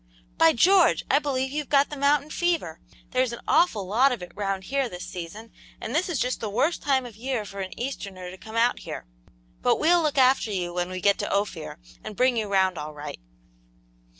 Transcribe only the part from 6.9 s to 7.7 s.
of year for